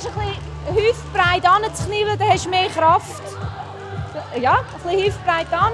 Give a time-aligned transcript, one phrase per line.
[0.00, 3.22] zuerst ein bisschen hüftbreit anzuknien, dann hast du mehr Kraft.
[4.40, 5.72] Ja, ein bisschen hüftbreit an.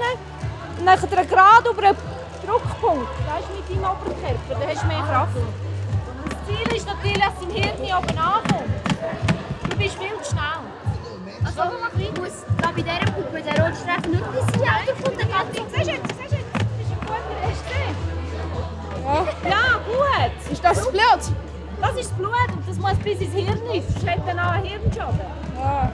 [0.79, 1.97] Und dann gerade über einen
[2.45, 5.35] Druckpunkt, das ist mit deinem Oberkörper, dann hast du mehr Kraft.
[6.29, 8.69] Das Ziel ist natürlich, dass dein Hirn oben ankommt.
[9.69, 10.63] Du bist viel zu schnell.
[11.45, 11.61] Also,
[11.97, 15.61] ich muss da bei dieser Puppe nur ein bisschen älter von der Katze.
[15.73, 17.95] Siehst du jetzt, siehst du jetzt, das ist ein guter, hast du gesehen?
[19.49, 19.59] Ja.
[19.85, 20.51] gut.
[20.51, 21.42] Ist das Blut?
[21.83, 24.65] Das ist das Blut und das muss bis ins Hirn, sonst hat dann auch einen
[24.65, 25.19] Hirnschaden.
[25.59, 25.91] Ja.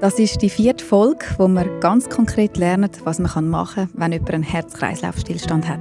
[0.00, 4.12] Das ist die vierte Folge, wo wir ganz konkret lernen, was man machen kann, wenn
[4.12, 5.80] jemand einen Herz-Kreislauf-Stillstand hat.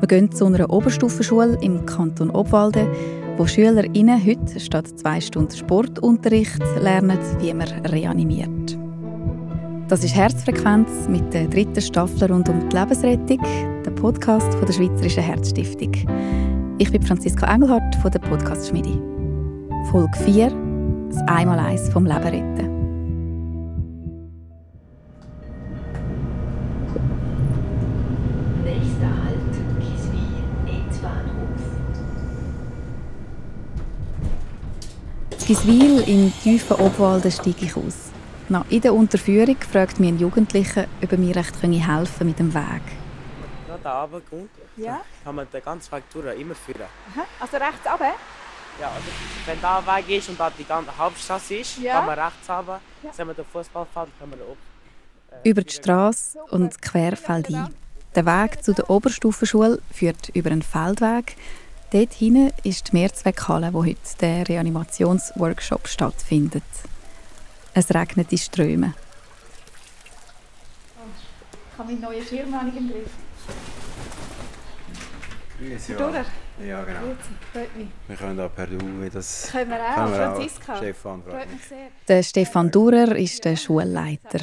[0.00, 2.88] Wir gehen zu einer Oberstufenschule im Kanton Obwalden,
[3.36, 8.78] wo SchülerInnen heute statt zwei Stunden Sportunterricht lernen, wie man reanimiert.
[9.88, 13.40] Das ist Herzfrequenz mit der dritten Staffel rund um die Lebensrettung,
[13.84, 15.92] der Podcast von der Schweizerischen Herzstiftung.
[16.78, 19.00] Ich bin Franziska Engelhardt von der Podcast Schmiede.
[19.90, 20.50] Folge 4:
[21.08, 22.66] Das Einmaleins vom Leben retten.
[35.46, 38.10] Giswil im tiefen Obwalden steige ich aus.
[38.50, 42.38] Na, in der Unterführung fragt mich ein Jugendlicher, ob er mir recht helfen könnte mit
[42.38, 43.05] dem Weg.
[43.86, 45.00] Wenn man runter kommt, ja.
[45.24, 46.86] kann man den ganzen Weg durch immer führen.
[47.14, 47.24] Aha.
[47.40, 48.14] Also rechts runter?
[48.80, 49.06] Ja, also
[49.46, 51.94] wenn da ein Weg ist und da die ganze Hauptstraße ist, ja.
[51.94, 52.80] kann man rechts runter.
[53.02, 53.12] Ja.
[53.12, 54.58] Sehen wir den Fußballfeld, kann man oben.
[55.30, 57.74] Äh, über die Straße und quer fällt ein.
[58.14, 61.36] Der Weg zu der Oberstufenschule führt über einen Feldweg,
[61.92, 66.64] Dort hinten ist die Mehrzweckhalle, wo heute der Reanimationsworkshop stattfindet.
[67.74, 68.94] Es regnet in Strömen.
[71.72, 73.10] Ich habe meinen neuen Schirm im Griff.
[75.58, 76.24] Grüß, ja.
[76.66, 77.00] Ja, genau.
[78.06, 79.48] Wir können auch per Du, wie das...
[79.52, 80.72] Können wir auch, können wir Franziska.
[80.72, 80.78] Auch.
[80.78, 81.60] Stefan, freut mich.
[82.08, 84.40] Der Stefan Durer ist der Schulleiter.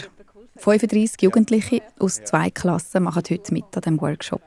[0.57, 4.41] 35 Jugendliche aus zwei Klassen machen heute mit an dem Workshop.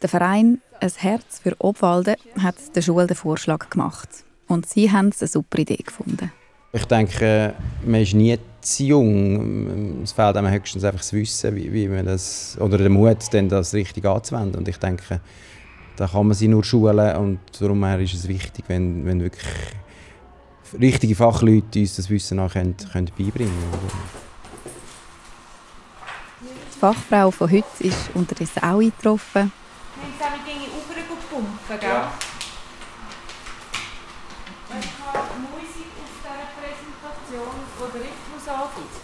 [0.00, 4.08] Der Verein «Ein Herz für Obwalden» hat der Schule den Vorschlag gemacht.
[4.48, 6.32] Und sie haben eine super Idee gefunden.
[6.72, 7.54] Ich denke,
[7.84, 10.02] man ist nie zu jung.
[10.02, 13.74] Es fehlt einem höchstens einfach das Wissen, wie, wie man das, oder der Mut, das
[13.74, 14.56] richtig anzuwenden.
[14.56, 15.20] Und ich denke,
[15.96, 19.44] da kann man sie nur schulen und darum ist es wichtig, wenn, wenn wirklich
[20.80, 24.22] richtige Fachleute uns das Wissen auch können, können beibringen können.
[26.74, 29.52] Die Fachfrau von heute ist unterdessen auch eingetroffen
[30.02, 31.90] haben sie auch Dinge rübergepumpt, gell?
[31.90, 32.12] Ja.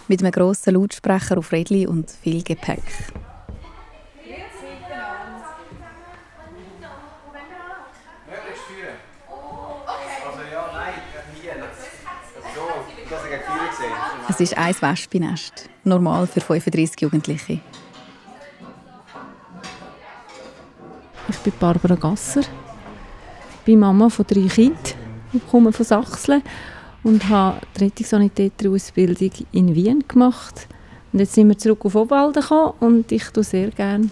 [0.07, 2.81] Mit einem grossen Lautsprecher auf Rädchen und viel Gepäck.
[14.39, 17.59] Es ist ein Wespennest, normal für 35 Jugendliche.
[21.27, 22.43] Ich bin Barbara Gasser,
[23.65, 24.77] bin Mama von drei Kindern,
[25.33, 26.41] ich komme von Sachsen
[27.03, 30.69] und habe die Rettungssanitäter-Ausbildung in Wien gemacht.
[31.11, 34.09] Und jetzt sind wir zurück auf Obwalden gekommen und ich tue sehr gerne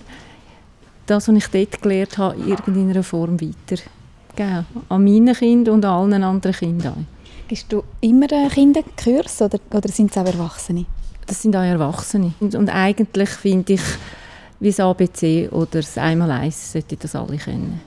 [1.06, 4.66] das, was ich dort gelernt habe, in irgendeiner Form weitergeben.
[4.90, 7.08] An meine Kinder und an allen anderen Kindern.
[7.48, 10.86] Gibst du immer Kinderkurs oder, oder sind es auch Erwachsene?
[11.26, 12.34] Das sind auch Erwachsene.
[12.40, 13.82] Und, und eigentlich finde ich,
[14.60, 17.80] wie das ABC oder das Einmaleins sollte das alle kennen.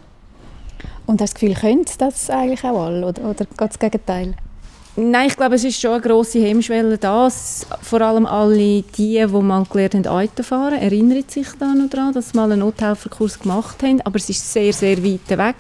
[1.07, 4.35] Und hast du das Gefühl, können das eigentlich auch alle oder, oder geht das Gegenteil?
[4.97, 7.29] Nein, ich glaube, es ist schon eine grosse Hemmschwelle da.
[7.31, 12.13] Vor allem alle die, die mal gelernt haben, Auto fahren, erinnern sich da noch daran,
[12.13, 14.01] dass sie mal einen Nothelferkurs gemacht haben.
[14.03, 15.57] Aber es ist sehr, sehr weit weg.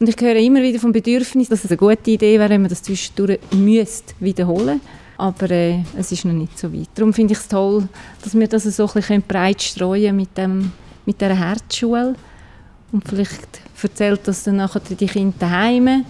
[0.00, 2.70] Und ich höre immer wieder vom Bedürfnis, dass es eine gute Idee wäre, wenn man
[2.70, 4.80] das zwischendurch müsste wiederholen
[5.18, 6.88] aber äh, es ist noch nicht so weit.
[6.94, 7.88] Darum finde ich es toll,
[8.22, 10.72] dass wir das so ein breit streuen mit, dem,
[11.04, 12.14] mit dieser Herzschule
[12.92, 16.04] und vielleicht erzählt das dann nachher die Kinder daheim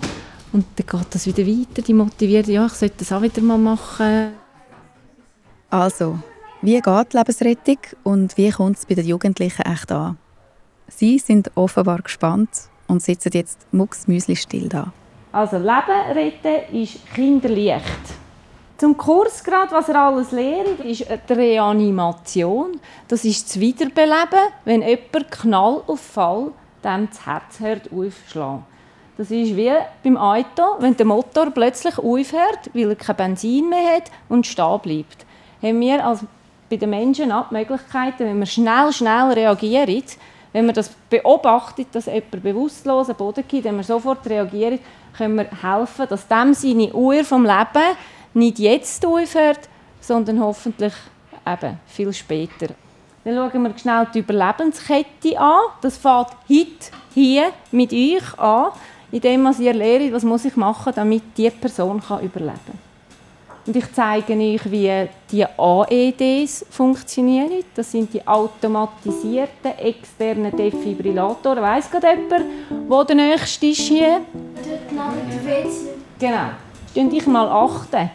[0.53, 3.59] und dann geht das wieder weiter, die motiviert, ja, ich sollte das auch wieder mal
[3.59, 4.33] machen.
[5.71, 6.19] Also,
[6.61, 10.19] wie geht die Lebensrettung und wie kommt es bei den Jugendlichen echt an?
[10.89, 12.51] Sie sind offenbar gespannt
[12.89, 14.93] und sitzen jetzt mucksmüsli still da.
[15.31, 17.85] Also Leben retten ist kinderleicht.
[18.79, 22.81] Zum Kursgrad, was er alles lehrt, ist die Reanimation.
[23.09, 26.53] Das ist das Wiederbeleben, wenn jemand Knall auf Fall
[26.85, 28.65] dem das Herz hört aufschlagen.
[29.17, 29.73] Das ist wie
[30.05, 34.79] beim Auto, wenn der Motor plötzlich aufhört, weil er kein Benzin mehr hat und stehen
[34.81, 35.27] bleibt.
[35.61, 36.25] Haben wir als
[36.71, 40.05] bei den Menschen auch die Möglichkeit, wenn wir schnell, schnell reagieren,
[40.53, 44.81] Wenn man das beobachtet, dass jemand bewusstlos am Boden geht, wenn man sofort reagiert,
[45.17, 47.97] können wir helfen, dass dem seine Uhr vom Leben
[48.35, 49.69] nicht jetzt aufhört,
[50.01, 50.95] sondern hoffentlich
[51.47, 52.69] eben viel später.
[53.25, 55.61] Dann schauen wir schnell die Überlebenskette an.
[55.83, 58.71] Das fängt heute hier mit euch an,
[59.11, 62.31] indem ihr lernt, was muss ich machen, damit diese Person überleben
[62.67, 62.88] kann.
[63.69, 64.91] Und ich zeige euch, wie
[65.31, 67.63] die AEDs funktionieren.
[67.75, 71.63] Das sind die automatisierten externen Defibrillatoren.
[71.63, 72.47] Weiss gerade jemand,
[72.89, 74.23] wo der nächste ist hier?
[74.55, 75.89] Dort neben der WC.
[76.19, 76.49] Genau.
[76.93, 78.11] Stehen dich mal achten.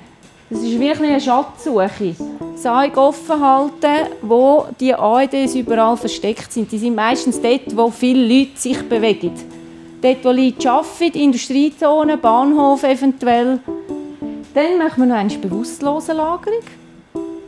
[0.49, 2.15] Das ist wirklich eine Schatzsuche.
[2.53, 6.71] Das Auge offen halten, wo die AEDs überall versteckt sind.
[6.71, 9.33] Die sind meistens dort, wo viele Leute sich bewegen.
[10.01, 13.59] Dort, wo Leute arbeiten, Industriezonen, Bahnhof eventuell.
[14.53, 16.61] Dann machen wir noch eine Bewusstlosenlagerung,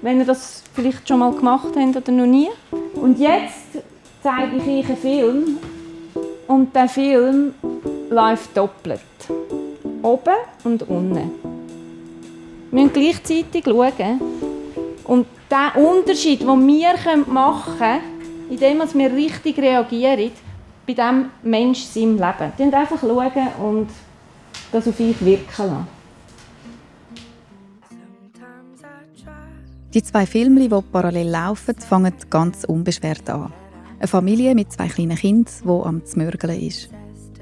[0.02, 2.50] wenn ihr das vielleicht schon mal gemacht habt oder noch nie.
[2.96, 3.84] Und jetzt
[4.24, 5.58] zeige ich euch einen Film
[6.48, 7.54] und der Film
[8.10, 9.02] läuft doppelt.
[10.02, 11.32] Oben und unten.
[12.72, 14.22] Wir müssen gleichzeitig schauen.
[15.04, 18.02] Und der Unterschied, den wir machen können,
[18.50, 20.32] indem wir richtig reagieren,
[20.88, 22.52] bei diesem Mensch seinem Leben.
[22.58, 23.90] Wir einfach schauen und
[24.72, 25.95] das auf euch wirken lassen.
[29.96, 33.54] Die zwei Filme, die parallel laufen, fangen ganz unbeschwert an.
[33.98, 36.90] Eine Familie mit zwei kleinen Kindern, die am Zmörgeln ist.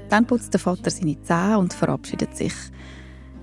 [0.08, 2.52] Dann putzt der Vater seine Zähne und verabschiedet sich.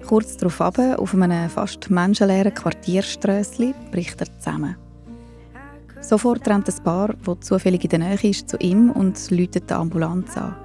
[0.08, 4.78] Kurz darauf auf einem fast menschenleeren Quartierströssli bricht er zusammen.
[6.00, 9.74] Sofort rennt ein Paar, das zufällig in der Nähe ist, zu ihm und läutet die
[9.74, 10.56] Ambulanz an.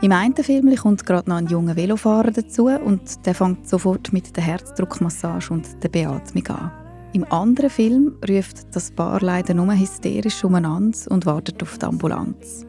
[0.00, 4.34] Im einen Film kommt gerade noch ein junger Velofahrer dazu und der fängt sofort mit
[4.34, 6.85] der Herzdruckmassage und der Beatmung an.
[7.12, 12.66] Im anderen Film ruft das Paar leider nur hysterisch umeinander und wartet auf die Ambulanz.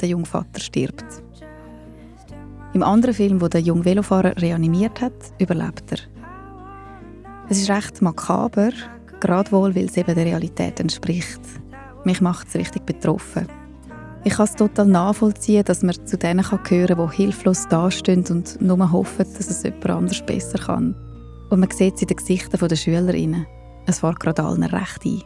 [0.00, 1.22] Der junge Vater stirbt.
[2.74, 5.98] Im anderen Film, wo der junge Velofahrer reanimiert hat, überlebt er.
[7.48, 8.70] Es ist recht makaber,
[9.20, 11.40] gerade wohl, weil es eben der Realität entspricht.
[12.04, 13.46] Mich macht es richtig betroffen.
[14.24, 18.60] Ich kann es total nachvollziehen, dass man zu denen gehören kann, die hilflos dastehen und
[18.60, 20.94] nur hoffen, dass es jemand anders besser kann.
[21.48, 23.46] Und man sieht es in den Gesichtern der Schülerinnen.
[23.88, 25.22] Es fällt gerade allen recht ein.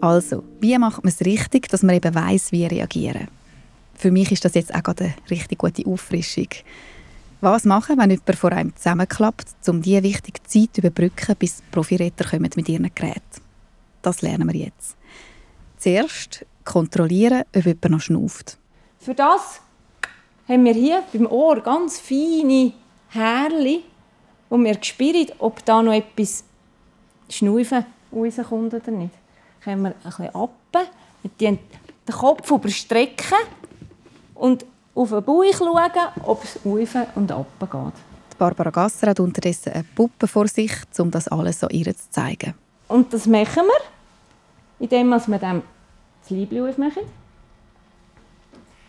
[0.00, 3.28] Also, wie macht man es richtig, dass man eben weiss, wie reagieren?
[3.94, 6.48] Für mich ist das jetzt auch gerade eine richtig gute Auffrischung.
[7.42, 12.24] Was machen, wenn jemand vor einem zusammenklappt, um diese wichtige Zeit zu überbrücken, bis Profiretter
[12.24, 13.42] kommen mit ihren Geräten?
[14.00, 14.96] Das lernen wir jetzt.
[15.76, 18.56] Zuerst kontrollieren, ob jemand noch schnauft.
[18.98, 19.60] Für das
[20.48, 22.72] haben wir hier beim Ohr ganz feine
[23.10, 23.82] Härchen,
[24.48, 26.44] wo wir spüren, ob da noch etwas
[27.28, 29.14] Schnaufen rauskommt oder nicht.
[29.64, 30.50] Dann können wir ein bisschen ab,
[31.40, 31.58] den
[32.10, 33.38] Kopf überstrecken
[34.34, 34.64] und
[34.94, 38.38] auf den Bauch schauen, ob es rauf und ab geht.
[38.38, 42.54] Barbara Gasser hat unterdessen eine Puppe vor sich, um das alles so ihr zu zeigen.
[42.86, 43.80] Und das machen wir,
[44.78, 45.62] indem wir dem
[46.22, 47.02] das Leibchen aufmachen.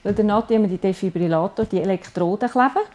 [0.03, 2.85] Weil danach tun wir die Defibrillator, die Elektroden kleben.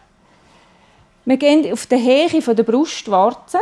[1.25, 3.59] Wir gehen auf die Höhe der Brustwarze.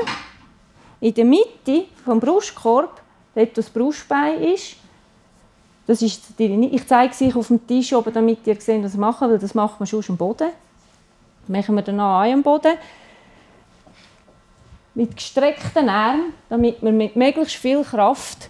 [1.00, 3.02] In der Mitte des Brustkorb,
[3.36, 4.76] dort das Brustbein ist,
[5.86, 9.30] das ist ich zeige es auf dem Tisch oben, damit ihr seht, was wir machen,
[9.30, 10.50] weil das machen wir schon am Boden.
[11.42, 12.78] Das machen wir dann auch am Boden.
[14.96, 18.50] Mit gestreckten Armen, damit wir mit möglichst viel Kraft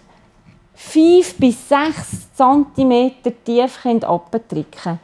[0.74, 3.12] 5 bis 6 cm
[3.44, 5.00] tief können.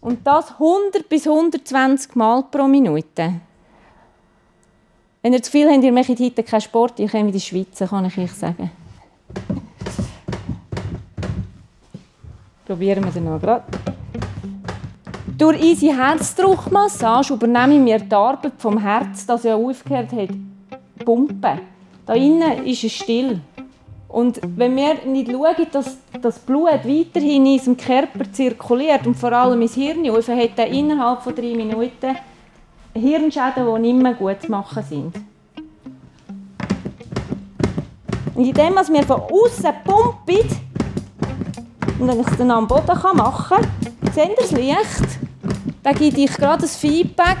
[0.00, 3.40] Und das 100 bis 120 Mal pro Minute.
[5.22, 7.78] Wenn ihr zu viel habt, ihr macht heute keinen Sport, ihr kommt in die Schweiz,
[7.78, 8.70] kann ich euch sagen.
[12.64, 13.64] Probieren wir dann noch gerade.
[15.36, 20.30] Durch unsere Herzdruckmassage übernehmen wir die Arbeit vom Herz, das ja aufgehört hat,
[21.04, 21.60] pumpen.
[22.06, 23.40] Da innen ist es still.
[24.16, 29.30] Und wenn wir nicht schauen, dass das Blut weiterhin in unserem Körper zirkuliert und vor
[29.30, 32.16] allem ins Hirn, hat er innerhalb von drei Minuten
[32.94, 35.16] Hirnschäden, die nicht mehr gut zu machen sind.
[38.34, 40.48] Und indem wir von außen pumpen
[41.98, 45.18] und wenn ich es dann am Boden machen kann, seht das Licht?
[45.82, 47.36] Dann gebe ich gerade ein Feedback,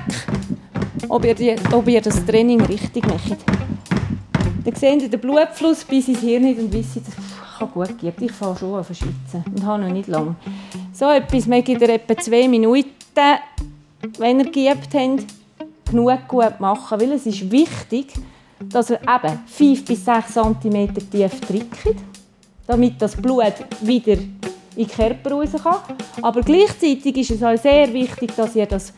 [1.08, 3.65] ob ihr, die, ob ihr das Training richtig macht.
[4.66, 8.20] Dann seht ihr den Blutfluss bis ins Hirn und wisst, dass es gut gibt.
[8.20, 10.34] Ich fahre schon an verschwitzen und habe noch nicht lange.
[10.92, 12.84] So etwas mögt ihr etwa zwei Minuten,
[14.18, 15.24] wenn ihr geübt habt,
[15.88, 17.00] genug gut machen.
[17.00, 18.12] Weil es ist wichtig,
[18.58, 21.96] dass er eben 5 bis 6 cm tief drückt,
[22.66, 24.40] damit das Blut wieder in
[24.76, 25.76] den Körper raus kann.
[26.22, 28.92] Aber gleichzeitig ist es auch sehr wichtig, dass ihr, das,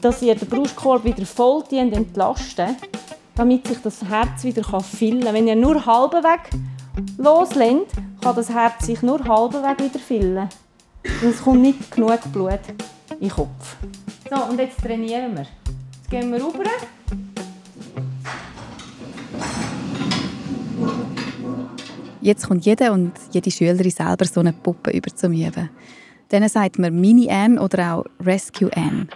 [0.00, 2.74] dass ihr den Brustkorb wieder voll entlasten
[3.34, 5.34] damit sich das Herz wieder füllen kann.
[5.34, 6.50] Wenn ihr nur halben Weg
[7.18, 10.48] loslässt, kann das Herz sich nur halben Weg wieder füllen.
[11.22, 12.60] Und es kommt nicht genug Blut
[13.10, 13.76] in den Kopf.
[14.30, 15.42] So, und jetzt trainieren wir.
[15.42, 16.64] Jetzt gehen wir rüber.
[22.20, 25.68] Jetzt kommt jeder und jede Schülerin selber so eine Puppe über zum Üben.
[26.32, 29.08] Denen sagt man Mini Anne oder auch Rescue Anne.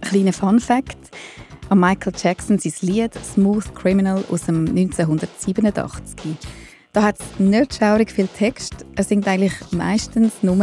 [0.00, 1.07] Kleiner Fun Fact:
[1.70, 6.36] An Michael Jackson sein Lied Smooth Criminal aus dem 1987.
[6.92, 8.86] Da hat es nicht schaurig viel Text.
[8.96, 10.56] Er singt eigentlich meistens nur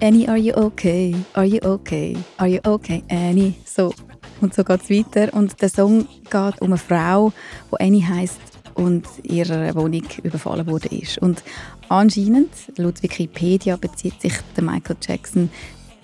[0.00, 1.14] Annie, are you okay?
[1.32, 2.16] Are you okay?
[2.36, 3.54] Are you okay, Annie?
[3.64, 3.92] So.
[4.40, 5.34] Und so geht es weiter.
[5.34, 7.32] Und der Song geht um eine Frau,
[7.72, 8.40] die Annie heißt
[8.74, 10.88] und ihre Wohnung überfallen wurde.
[11.20, 11.42] Und
[11.88, 15.50] anscheinend, laut Wikipedia, bezieht sich Michael Jackson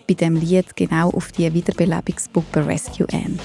[0.09, 3.39] bei dem Lied genau auf die Wiederbelebungspuppe Rescue Anne.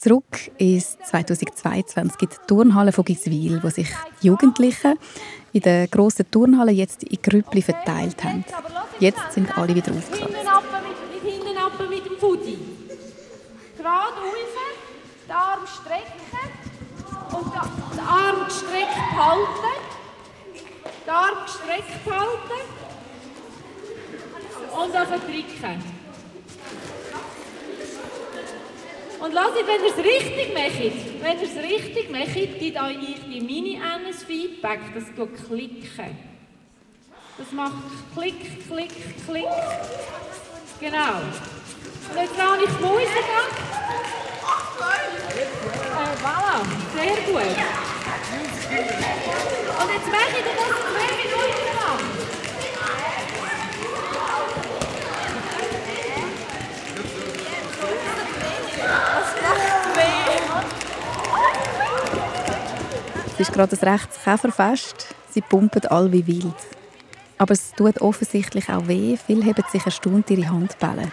[0.00, 3.88] Zurück ins 2022 gibt die Turnhalle von Giswil, wo sich
[4.22, 4.98] die Jugendlichen
[5.52, 8.44] in der grossen Turnhalle jetzt in Grüppli verteilt haben.
[8.98, 10.34] Jetzt sind alle wieder aufgeklappt.
[11.22, 12.58] Hinten ab mit dem Fudi.
[13.76, 14.56] Gerade rauf,
[15.28, 16.20] den Arm strecken
[17.36, 17.52] und
[17.92, 19.89] den Arm gestreckt halten.
[21.10, 22.60] Den Arm gestreckt halten
[24.70, 25.82] und auf drücken.
[29.18, 32.96] Und lasst wenn ihr es richtig macht, wenn ihr es richtig macht, gibt euch
[33.28, 36.16] die mini ein Feedback, das geht klicken.
[37.38, 37.72] Das macht
[38.16, 38.92] Klick, Klick,
[39.26, 39.48] Klick.
[40.78, 41.16] Genau.
[42.08, 43.48] Und jetzt lasse ich die Musik an.
[45.98, 46.64] Äh, voilà,
[46.94, 47.89] sehr gut.
[49.80, 50.54] Und jetzt mache ich das
[50.90, 52.00] zwei Minuten lang.
[63.32, 65.14] Es ist gerade ein rechtes Käferfest.
[65.30, 66.54] Sie pumpen all wie wild.
[67.38, 69.16] Aber es tut offensichtlich auch weh.
[69.16, 71.10] Viele heben sich erstaunt ihre Handballen.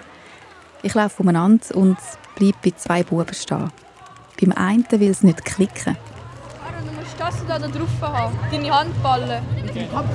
[0.84, 1.98] Ich laufe umeinander und
[2.36, 3.72] bleibe bei zwei Buben stehen.
[4.40, 5.98] Beim einen will es nicht klicken.
[7.20, 8.40] Aaron, du musst das da drauf haben.
[8.52, 9.30] Deine Handballen.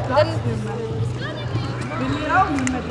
[0.08, 0.28] Dann...
[1.98, 2.82] Will ich auch nicht mehr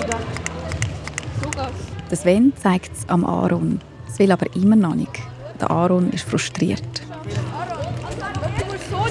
[1.42, 2.22] So geht's.
[2.22, 3.80] Sven zeigt es am Aaron.
[4.08, 5.20] Es will aber immer noch nicht.
[5.60, 7.02] Der Aaron ist frustriert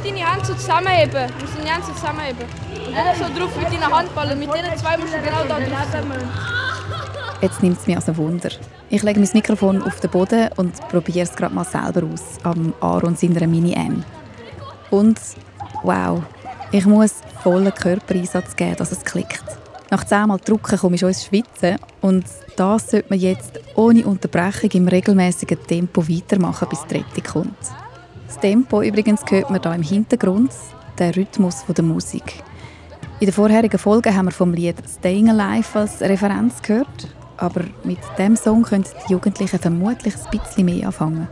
[0.02, 1.26] deine Hände so zusammenheben.
[1.38, 2.46] Du musst deine Hände so zusammenheben.
[2.86, 4.38] Und dann so drauf mit deinen Handballen.
[4.38, 6.28] Mit diesen zwei musst du genau da drauf
[7.40, 8.50] Jetzt nimmt es mich als ein Wunder.
[8.90, 12.74] Ich lege mein Mikrofon auf den Boden und probiere es gerade mal selber aus, am
[12.80, 14.04] Aaron seiner Mini-M.
[14.90, 15.18] Und
[15.82, 16.22] wow,
[16.72, 19.44] ich muss vollen Körpereinsatz geben, dass es klickt.
[19.90, 22.24] Nach zehnmal Drucken komme ich schon ins Schwitzen und
[22.56, 27.58] das sollte man jetzt ohne Unterbrechung im regelmäßigen Tempo weitermachen, bis die Rettung kommt.
[28.28, 30.52] Das Tempo übrigens hört man hier im Hintergrund,
[30.96, 32.44] der Rhythmus der Musik.
[33.18, 37.98] In der vorherigen Folge haben wir vom Lied Staying Alive als Referenz gehört, aber mit
[38.16, 41.28] dem Song können die Jugendlichen vermutlich ein bisschen mehr anfangen.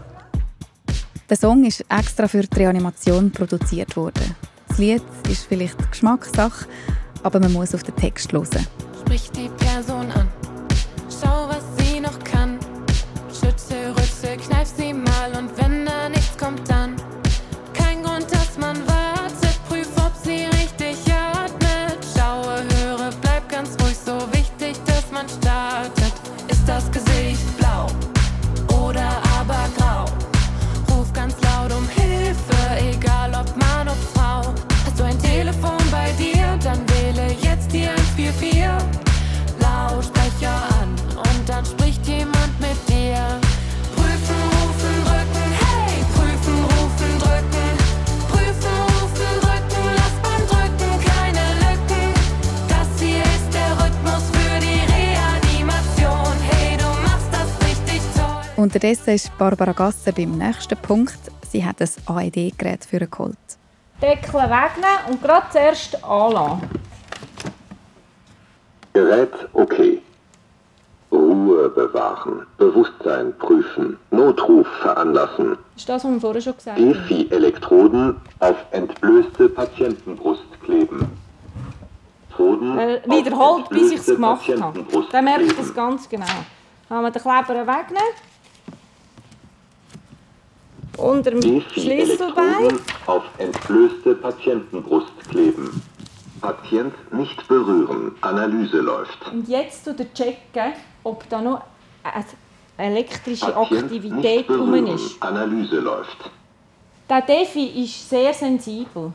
[1.28, 4.34] Der Song ist extra für die Reanimation produziert worden.
[4.66, 6.66] Das Lied ist vielleicht Geschmackssache,
[7.22, 8.66] aber man muss auf den Text hören.
[9.00, 9.97] Sprich die Person
[58.78, 61.18] Unterdessen ist Barbara Gasser beim nächsten Punkt.
[61.50, 63.36] Sie hat ein AED-Gerät für geholt.
[64.00, 66.62] Deckel wegnehmen und gerade zuerst anlassen.
[68.92, 70.00] Gerät okay.
[71.10, 75.58] Ruhe bewahren, Bewusstsein prüfen, Notruf veranlassen.
[75.76, 76.92] Ist das, was wir vorher schon gesagt haben.
[76.92, 81.10] Defi-Elektroden auf entblößte Patientenbrust kleben.
[82.30, 84.84] Elektroden auf wiederholt, bis ich es gemacht habe.
[85.10, 86.26] Dann merke ich das ganz genau.
[86.88, 88.27] Dann haben wir den Kleber wegnehmen.
[90.98, 92.78] Unter dem Schlüsselbein.
[93.06, 95.82] Auf entblößte Patientenbrust kleben.
[96.40, 98.14] Patient nicht berühren.
[98.20, 99.26] Analyse läuft.
[99.32, 100.72] Und jetzt checken,
[101.04, 101.62] ob da noch
[102.02, 102.24] eine
[102.90, 104.94] elektrische Patient Aktivität nicht rum berühren.
[104.94, 105.22] ist.
[105.22, 106.30] Analyse läuft.
[107.08, 109.12] Der Defi ist sehr sensibel.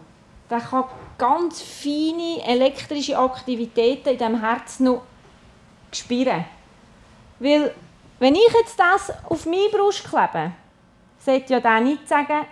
[0.49, 0.85] Der kann
[1.17, 5.03] ganz feine elektrische Aktivitäten in dem Herz noch
[5.91, 6.45] spüren.
[7.39, 7.73] Weil,
[8.19, 10.53] wenn ich jetzt das auf meine Brust klebe,
[11.24, 12.46] sollte ja der nicht sagen,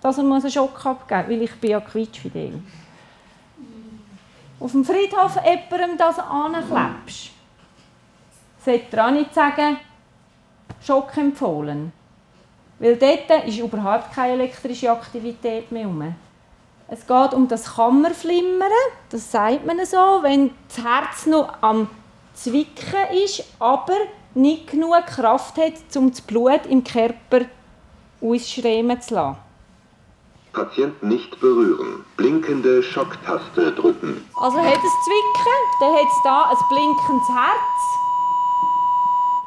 [0.00, 2.62] dass er einen Schock abgeben muss, weil ich bin ja quietschfidel.
[4.58, 7.30] Auf dem Friedhof jemandem das anklebst,
[8.64, 9.76] sollte er auch nicht sagen,
[10.82, 11.92] Schock empfohlen.
[12.78, 16.14] Weil dort ist überhaupt keine elektrische Aktivität mehr herum.
[16.88, 18.70] Es geht um das Kammerflimmern,
[19.10, 21.88] das sagt man so, wenn das Herz noch am
[22.34, 23.96] Zwicken ist, aber
[24.36, 27.46] nicht genug Kraft hat, um das Blut im Körper
[28.20, 29.38] ausströmen zu lassen.
[30.52, 32.04] Patient nicht berühren.
[32.16, 34.24] Blinkende Schocktaste drücken.
[34.40, 38.06] Also hat es Zwicken, dann hat es da ein blinkendes Herz.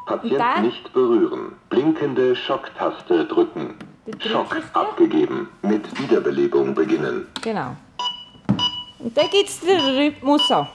[0.06, 1.52] Patient nicht berühren.
[1.68, 3.74] Blinkende Schocktaste drücken.
[4.18, 5.48] Schock abgegeben.
[5.62, 7.26] Mit Wiederbelebung beginnen.
[7.42, 7.76] Genau.
[8.98, 10.68] Und dann gibt es den Rhythmus an.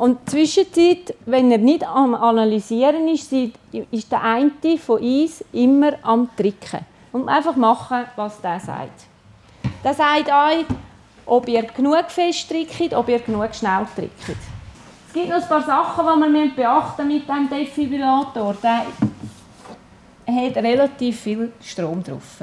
[0.00, 6.34] Und Zwischenzeit, wenn er nicht am Analysieren ist, ist der eine von uns immer am
[6.38, 6.80] Tricken.
[7.12, 9.02] Und einfach machen, was der sagt.
[9.84, 10.64] Der sagt euch,
[11.26, 14.38] ob ihr genug fest trickt, ob ihr genug schnell trickt.
[15.08, 18.56] Es gibt noch ein paar Sachen, die wir beachten mit diesem Defibrillator.
[18.62, 18.86] Der
[20.26, 22.38] hat relativ viel Strom drauf.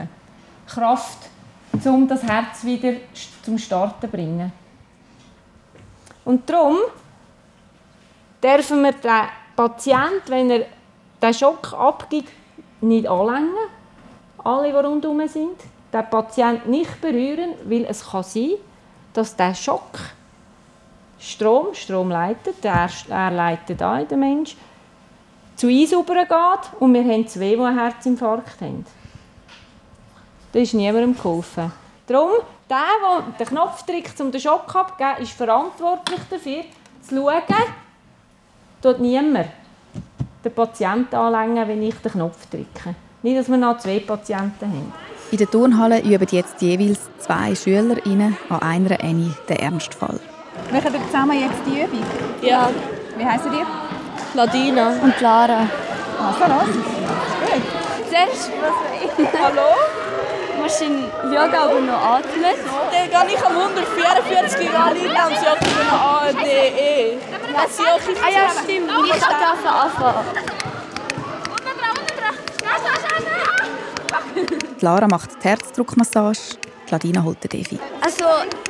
[0.67, 1.17] Kraft,
[1.83, 2.93] um das Herz wieder
[3.41, 4.51] zum Starten zu bringen.
[6.23, 6.77] Und darum
[8.43, 10.65] dürfen wir den Patienten, wenn er
[11.21, 12.31] den Schock abgibt,
[12.81, 13.55] nicht anlängen.
[14.43, 15.59] Alle, die rundherum sind.
[15.91, 18.51] Den Patienten nicht berühren, weil es kann sein,
[19.13, 19.99] dass der Schock
[21.19, 24.55] Strom, Strom leitet, er, er leitet ein, der Mensch,
[25.55, 28.85] zu uns übergeht und wir haben zwei, die einen Herzinfarkt haben.
[30.51, 31.71] Da ist niemandem geholfen.
[32.05, 32.29] Darum,
[32.69, 36.63] der, der den Knopf drückt, um den Schock abzugeben, ist verantwortlich dafür,
[37.01, 37.43] zu schauen,
[38.81, 39.47] tut niemand
[40.43, 42.95] den Patienten anlängen, wenn ich den Knopf drücke.
[43.23, 44.93] Nicht, dass wir noch zwei Patienten haben.
[45.31, 50.19] In der Turnhalle üben jetzt jeweils zwei SchülerInnen an einer Ende den Ernstfall.
[50.71, 52.03] Machen wir zusammen jetzt die Übung?
[52.41, 52.69] Ja,
[53.17, 53.65] Wie heißen ihr?
[54.33, 54.89] Ladina.
[55.01, 55.67] Und Lara.
[56.19, 56.75] Also los.
[58.09, 60.06] Zuerst, was Hallo?
[60.67, 62.43] Musst in Yoga aber noch atmen.
[62.91, 67.17] Dann gehe ich am 144 Grad rein und sie auch für eine ADE.
[67.53, 68.91] Was auch Ah ja, stimmt.
[69.05, 70.25] Ich darf anfangen.
[74.79, 76.37] Die Lara macht die Herzdruckmassage,
[76.87, 77.79] die Ladina holt den Defi.
[78.01, 78.25] Also,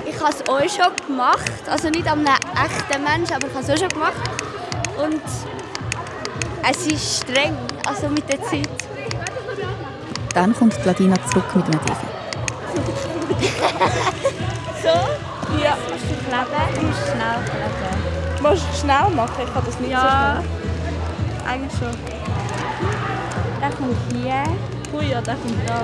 [0.05, 1.51] ich habe es auch schon gemacht.
[1.69, 4.21] Also nicht an einem echten Menschen, aber ich habe es auch schon gemacht.
[4.97, 5.21] Und
[6.69, 8.86] es ist streng, also mit der Zeit.
[10.37, 12.05] Dann kommt die Ladina zurück mit einem Defi.
[14.83, 14.89] so?
[15.63, 15.75] Ja.
[16.29, 18.43] Kleben, du musst schnell kleben.
[18.43, 19.41] Musst du schnell machen?
[19.43, 20.43] Ich kann das nicht Ja.
[20.43, 21.97] so Eigentlich schon.
[23.59, 24.21] Der kommt hier.
[24.21, 24.43] schnell.
[24.93, 25.81] Ui, ja, der kommt da.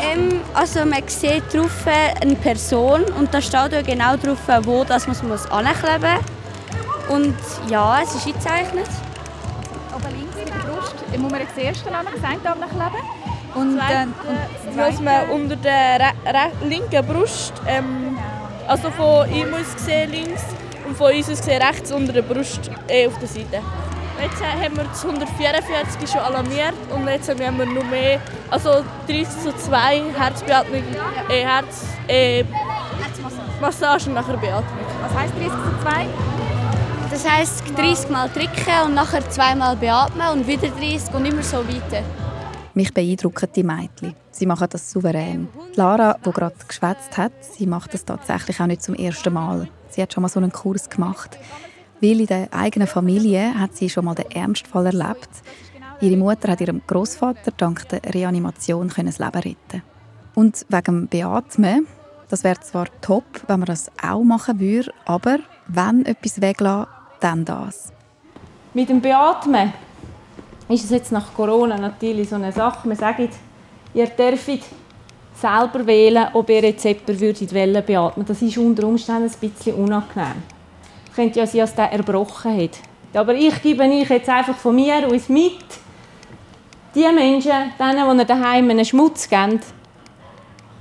[0.00, 1.84] Ähm, also man sieht drauf
[2.22, 7.14] eine Person und da steht auch genau drauf, wo das man muss ankleben muss.
[7.14, 7.36] Und
[7.68, 8.88] ja, es ist eingezeichnet.
[11.18, 13.04] Brust muss man das erste an das eine Arm kleben.
[13.54, 14.14] Und dann
[14.64, 16.12] das Muss man unter der
[16.64, 18.18] linken Brust, ähm,
[18.66, 20.42] also von ihm aus gesehen links
[20.86, 23.62] und von uns aus gesehen rechts unter der Brust äh, auf der Seite.
[24.22, 28.84] Jetzt äh, haben wir das 144 schon alarmiert und jetzt haben wir noch mehr, also
[29.08, 30.82] 30 zu 2 Herzbeatmung,
[31.30, 32.44] äh, Herz, äh,
[33.60, 34.86] Massage und nachher Beatmung.
[35.02, 36.47] was heisst 30 zu 2?
[37.20, 41.56] Das heisst 30 Mal drücken und nachher zweimal beatmen und wieder 30 und immer so
[41.66, 42.04] weiter.
[42.74, 44.14] Mich beeindrucken die Mädchen.
[44.30, 45.48] Sie machen das souverän.
[45.74, 49.68] Lara, die gerade geschwätzt hat, sie macht das tatsächlich auch nicht zum ersten Mal.
[49.88, 51.36] Sie hat schon mal so einen Kurs gemacht.
[52.00, 55.30] Weil in der eigenen Familie hat sie schon mal den Ernstfall erlebt.
[56.00, 59.82] Ihre Mutter hat ihrem Großvater dank der Reanimation das Leben retten.
[60.36, 61.88] Und wegen dem Beatmen,
[62.28, 67.44] das wäre zwar top, wenn man das auch machen würde, aber wenn etwas weglassen, dann
[67.44, 67.92] das.
[68.74, 69.72] Mit dem Beatmen
[70.68, 72.88] ist es jetzt nach Corona natürlich so eine Sache.
[72.88, 73.28] Wir sagen,
[73.94, 74.64] ihr dürft
[75.34, 79.76] selber wählen, ob ihr jetzt jemanden würdet Wellen beatmen Das ist unter Umständen ein bisschen
[79.76, 80.42] unangenehm.
[81.08, 82.78] Es könnte ja sein, dass der erbrochen hat.
[83.14, 85.64] Aber ich gebe euch jetzt einfach von mir aus mit,
[86.94, 89.60] die Menschen, denen, die ihr daheim einen Schmutz geben,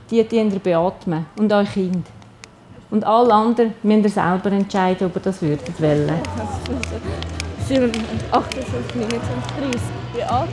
[0.09, 2.05] die ihr beatmen und euer Kind.
[2.89, 6.09] Und alle anderen müsst ihr selber entscheiden, ob ihr das würdet wollen.
[7.69, 9.21] 28, 29,
[9.59, 9.81] 30.
[10.13, 10.49] Beatmen.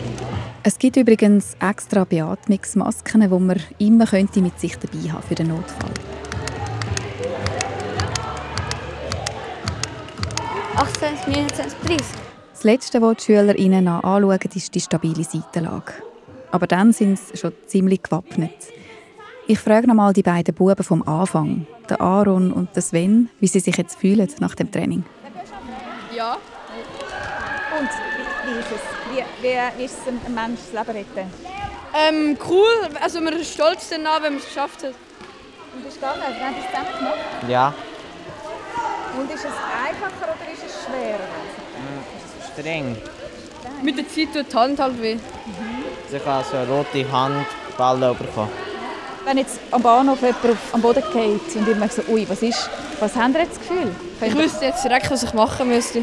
[0.64, 5.48] Es gibt übrigens extra Beatmungsmasken, die man immer könnte mit sich dabei haben für den
[5.48, 5.90] Notfall.
[10.76, 12.06] 28, 29, 30.
[12.52, 15.92] Das Letzte, was die SchülerInnen anschauen, ist die stabile Seitenlage.
[16.50, 18.50] Aber dann sind sie schon ziemlich gewappnet.
[19.46, 23.46] Ich frage noch mal die beiden Buben vom Anfang, den Aaron und den Sven, wie
[23.46, 25.04] sie sich jetzt fühlen nach dem Training.
[26.16, 26.34] Ja.
[27.78, 27.88] Und
[28.46, 28.80] wie ist es?
[29.10, 31.30] Wie, wie, wie ist es, ein Mensch das Leben retten?
[31.94, 34.94] Ähm, cool, also wir sind stolz danach, wenn man es geschafft hat.
[35.74, 36.22] Und bist du gegangen?
[36.38, 37.18] Wir haben das zusammen gemacht.
[37.48, 37.74] Ja,
[39.18, 41.28] Und ist es einfacher oder ist es schwerer?
[42.52, 42.96] streng.
[43.82, 45.16] Mit der Zeit tut die Hand halt weh.
[46.12, 48.48] Ich habe so eine rote Hand Ball bekommen.
[49.24, 52.68] Wenn jetzt am Bahnhof jemand auf, am Boden geht und immer so, ui, was ist,
[53.00, 53.90] was haben ihr jetzt das Gefühl?
[54.14, 56.02] Ich Könnt ihr- wüsste jetzt direkt, was ich machen müsste.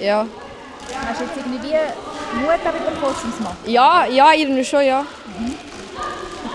[0.00, 0.26] Ja.
[1.08, 3.56] Hast du jetzt irgendwie wie Mut auch wieder bekommen, um es zu machen?
[3.64, 5.04] Ja, ja, irgendwie schon, ja.
[5.38, 5.56] Wie geht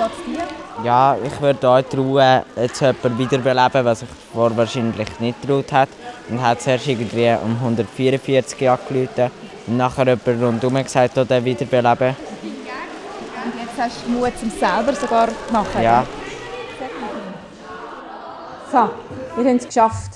[0.06, 0.86] es dir?
[0.86, 5.90] Ja, ich würde euch trauen, jetzt jemanden wiederbeleben, was ich vorher wahrscheinlich nicht getraut hat.
[6.30, 9.32] Und hat zuerst irgendwie um 144 angerufen
[9.68, 12.16] und nachher jemand rundherum gesagt, er wiederbeleben.
[13.80, 15.82] Hast du Mut, um es selber sogar zu machen?
[15.82, 16.06] Ja.
[18.70, 18.78] So,
[19.42, 20.12] ihr habt es geschafft.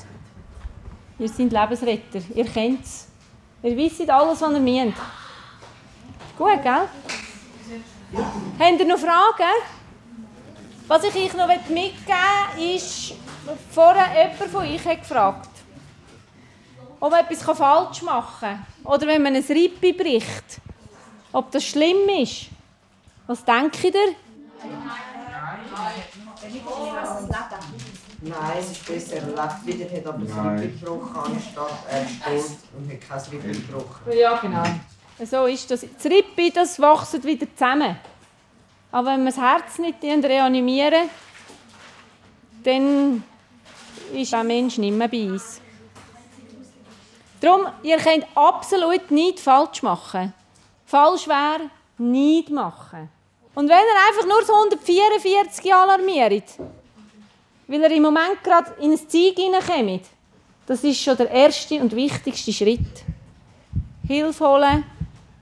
[1.17, 2.19] Ihr seid Lebensretter.
[2.35, 3.07] Ihr kennt es.
[3.61, 4.97] Ihr wisst alles, was ihr müsst.
[6.37, 6.89] Gut, gell?
[8.59, 9.53] Habt ihr noch Fragen?
[10.89, 11.95] Was ich euch noch mitgeben
[12.57, 13.13] will, ist,
[13.71, 15.49] vorher jemand von euch hat gefragt,
[16.99, 18.65] ob man etwas falsch machen kann.
[18.83, 20.59] Oder wenn man ein Rippe bricht.
[21.31, 22.49] Ob das schlimm ist.
[23.27, 23.91] Was denkt ihr?
[28.21, 32.57] Nein, es ist besser, er lebt wieder, hat aber das Rippen gebrochen, anstatt er steht
[32.77, 34.17] und hat kein Rippen gebrochen.
[34.17, 34.63] Ja, genau.
[35.25, 35.81] So ist das.
[35.81, 37.97] Das Rippe, das wächst wieder zusammen.
[38.91, 41.09] Aber wenn wir das Herz nicht reanimieren,
[42.63, 43.23] dann
[44.13, 45.59] ist der Mensch nicht mehr bei uns.
[47.41, 50.33] Darum, ihr könnt absolut nichts falsch machen.
[50.85, 53.09] Falsch wäre, nichts machen.
[53.55, 56.43] Und wenn ihr einfach nur so 144 alarmiert,
[57.67, 60.07] weil ihr im Moment gerade in ein Zeug hineinkommt,
[60.65, 63.03] das ist schon der erste und wichtigste Schritt.
[64.07, 64.83] Hilfe holen.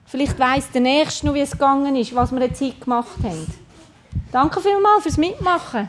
[0.04, 3.46] Vielleicht weiss der Nächste noch, wie es gegangen ist, was wir jetzt heute gemacht haben.
[4.30, 5.88] Danke vielmals fürs Mitmachen.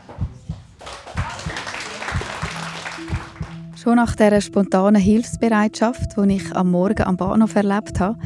[3.82, 8.18] Schon nach dieser spontanen Hilfsbereitschaft, die ich am Morgen am Bahnhof erlebt habe,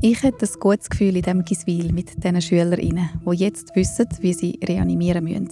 [0.00, 4.32] ich hatte ein gutes Gefühl in diesem Giswil mit diesen SchülerInnen, die jetzt wissen, wie
[4.32, 5.48] sie reanimieren müssen.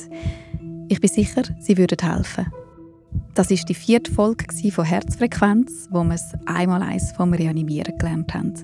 [0.88, 2.46] Ich bin sicher, sie würden helfen.
[3.35, 8.32] Das war die vierte Folge von Herzfrequenz, wo wir es einmal eins vom Reanimieren gelernt
[8.35, 8.54] haben.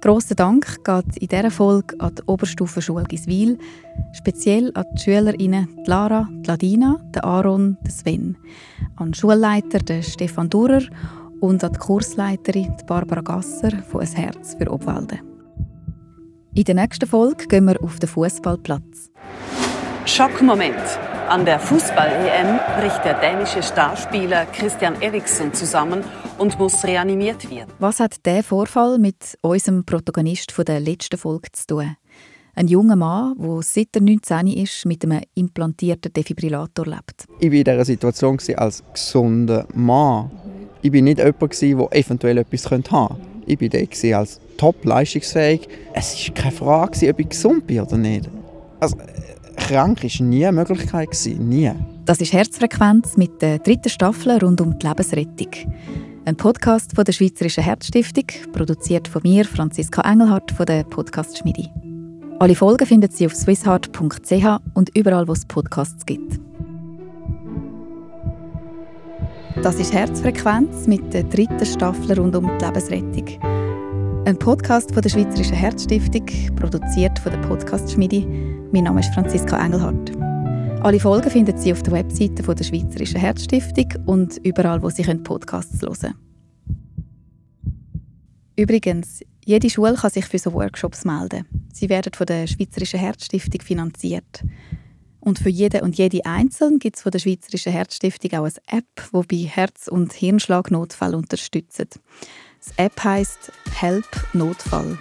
[0.00, 3.58] Grossen Dank geht in dieser Folge an die Oberstufenschule Giswil,
[4.12, 8.36] speziell an die SchülerInnen die Lara, die Ladina, den Aaron, den Sven,
[8.96, 10.82] an den Schulleiter den Stefan Durer
[11.40, 15.20] und an die Kursleiterin Barbara Gasser von «Ein Herz für Obwalden».
[16.54, 19.10] In der nächsten Folge gehen wir auf den Fußballplatz.
[20.06, 20.76] Schockmoment.
[21.28, 26.04] An der Fußball-EM bricht der dänische Starspieler Christian Eriksen zusammen
[26.38, 27.72] und muss reanimiert werden.
[27.78, 31.96] Was hat der Vorfall mit unserem Protagonist von der letzten Folge zu tun?
[32.54, 37.26] Ein junger Mann, der seit er 19 ist, mit einem implantierten Defibrillator lebt.
[37.40, 40.30] Ich war in dieser Situation als gesunder Mann.
[40.84, 43.16] Ich war nicht jemand, der eventuell etwas haben könnte.
[43.46, 45.66] Ich war dort als top leistungsfähig.
[45.94, 48.28] Es war keine Frage, ob ich gesund bin oder nicht.
[48.80, 48.98] Also,
[49.56, 51.08] krank war nie eine Möglichkeit.
[51.38, 51.72] Nie.
[52.04, 55.48] Das ist Herzfrequenz mit der dritten Staffel rund um die Lebensrettung.
[56.26, 61.70] Ein Podcast von der Schweizerischen Herzstiftung, produziert von mir, Franziska Engelhardt von der Podcast Schmiedi.
[62.40, 66.38] Alle Folgen finden Sie auf swissheart.ch und überall, wo es Podcasts gibt.
[69.62, 73.40] Das ist Herzfrequenz mit der dritten Staffel rund um die Lebensrettung.
[74.26, 78.26] Ein Podcast von der Schweizerischen Herzstiftung, produziert von der Podcast Schmiedi.
[78.72, 80.12] Mein Name ist Franziska Engelhardt.
[80.82, 85.04] Alle Folgen finden Sie auf der Webseite von der Schweizerischen Herzstiftung und überall, wo Sie
[85.04, 86.14] Podcasts hören können.
[88.56, 91.46] Übrigens, jede Schule kann sich für so Workshops melden.
[91.72, 94.44] Sie werden von der Schweizerischen Herzstiftung finanziert.
[95.24, 99.26] Und für jeden und jede Einzelne gibt es von der Schweizerischen Herzstiftung auch eine App,
[99.30, 101.80] die bei Herz- und Hirnschlagnotfall unterstützt.
[101.80, 104.98] Die App heißt Help Notfall.